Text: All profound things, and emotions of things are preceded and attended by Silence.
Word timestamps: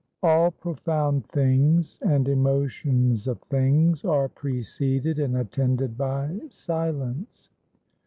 All 0.23 0.49
profound 0.49 1.27
things, 1.27 1.99
and 2.01 2.27
emotions 2.27 3.27
of 3.27 3.39
things 3.51 4.03
are 4.03 4.29
preceded 4.29 5.19
and 5.19 5.37
attended 5.37 5.95
by 5.95 6.41
Silence. 6.49 7.49